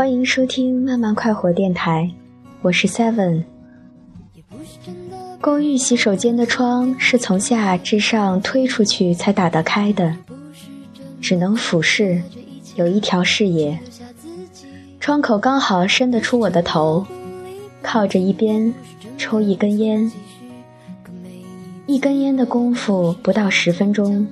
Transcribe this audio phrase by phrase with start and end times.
[0.00, 2.10] 欢迎收听慢慢快活电台，
[2.62, 3.44] 我是 Seven。
[5.42, 10.16] 公寓洗手间的窗是从下至上推出去才打得开的，
[11.20, 12.22] 只能俯视，
[12.76, 13.78] 有一条视野。
[14.98, 17.04] 窗口刚好伸得出我的头，
[17.82, 18.72] 靠着一边，
[19.18, 20.10] 抽一根烟。
[21.84, 24.26] 一根烟的功夫不到十分钟，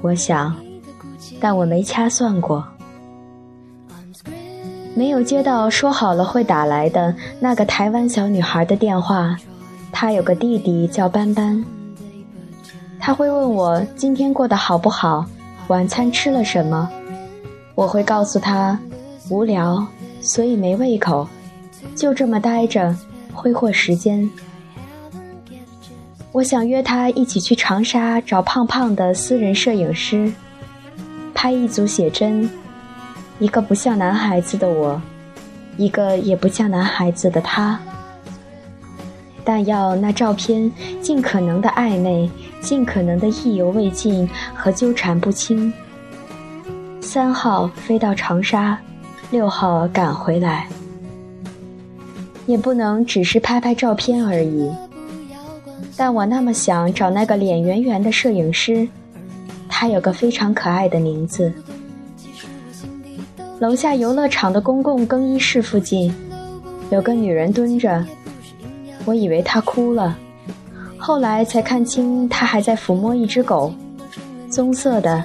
[0.00, 0.56] 我想，
[1.38, 2.66] 但我没掐算过。
[4.98, 9.36] 没有接到说好了会打来的那个台湾小女孩的电话，
[9.92, 11.64] 她有个弟弟叫班班。
[12.98, 15.24] 他会问我今天过得好不好，
[15.68, 16.90] 晚餐吃了什么，
[17.76, 18.76] 我会告诉他。
[19.30, 19.86] 无聊，
[20.20, 21.28] 所以没胃口，
[21.94, 22.92] 就这么待着，
[23.32, 24.28] 挥霍时间。
[26.32, 30.32] 我想约他一起去长沙找胖胖的私人摄影师，
[31.32, 32.50] 拍一组写真，
[33.38, 35.00] 一个不像男孩子的我，
[35.76, 37.78] 一个也不像男孩子的他。
[39.44, 42.30] 但要那照片尽可能的暧昧，
[42.60, 45.72] 尽可能的意犹未尽和纠缠不清。
[47.00, 48.78] 三号飞到长沙。
[49.30, 50.66] 六号赶回来，
[52.46, 54.72] 也不能只是拍拍照片而已。
[55.98, 58.88] 但我那么想找那个脸圆圆的摄影师，
[59.68, 61.52] 他有个非常可爱的名字。
[63.60, 66.14] 楼下游乐场的公共更衣室附近，
[66.90, 68.04] 有个女人蹲着，
[69.04, 70.16] 我以为她哭了，
[70.96, 73.74] 后来才看清她还在抚摸一只狗，
[74.48, 75.24] 棕色的，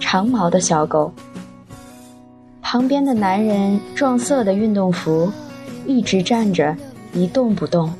[0.00, 1.12] 长毛的小狗。
[2.62, 5.30] 旁边的男人撞色的运动服，
[5.86, 6.74] 一直站着
[7.12, 7.92] 一动不动。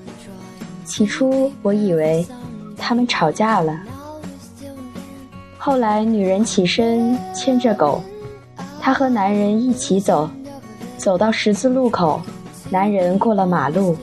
[0.87, 2.27] 起初我以为
[2.79, 3.79] 他们吵架了，
[5.59, 8.03] 后来女人起身牵着狗，
[8.85, 10.29] 她和男人一起走，
[10.99, 12.21] 走到十字路口，
[12.69, 13.97] 男人过了马路，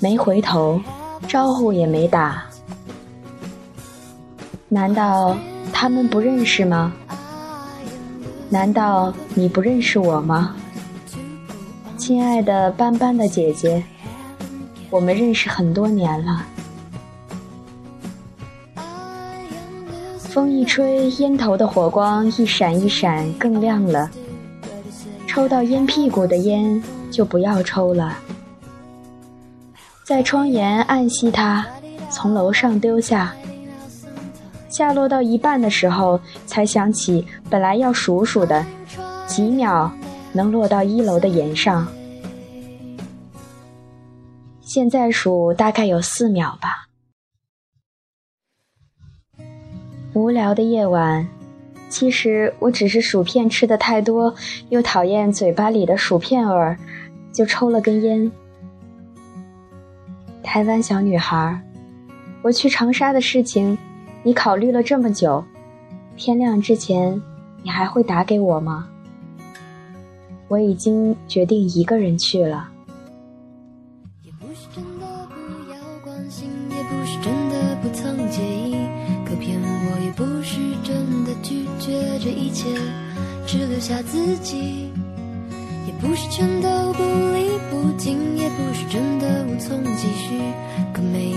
[0.00, 0.78] 没回头，
[1.26, 2.44] 招呼也没打。
[4.68, 5.34] 难道
[5.72, 6.92] 他们不认识吗？
[8.50, 10.54] 难道你不认识我吗，
[11.96, 13.82] 亲爱的斑斑的姐姐？
[14.90, 16.44] 我们认识很多年了。
[20.32, 24.10] 风一吹，烟头的火光一闪一闪，更亮了。
[25.26, 28.16] 抽到烟屁股的烟就不要抽了。
[30.04, 31.66] 在窗沿暗吸它，
[32.10, 33.34] 从楼上丢下。
[34.70, 38.64] 下落到一半的时候，才想起本来要数数的，
[39.26, 39.92] 几秒
[40.32, 41.86] 能落到一楼的檐上。
[44.62, 46.88] 现在数大概有四秒吧。
[50.14, 51.26] 无聊的夜晚，
[51.88, 54.34] 其实我只是薯片吃的太多，
[54.68, 56.78] 又讨厌嘴巴里的薯片味儿，
[57.32, 58.30] 就抽了根烟。
[60.42, 61.58] 台湾小女孩，
[62.42, 63.78] 我去长沙的事情。
[64.22, 65.42] 你考虑了这么久，
[66.16, 67.20] 天亮之前，
[67.62, 68.86] 你还会打给我吗？
[70.46, 72.68] 我已经决定一个人去了。
[74.22, 78.76] 也不是真的不要关心，也不是真的不曾介意，
[79.26, 82.68] 可偏我也不是真的拒绝这一切，
[83.46, 84.88] 只留下自己。
[85.84, 90.38] 也不是全都不理不弃，也不是真的无从继续。
[90.94, 91.32] 可每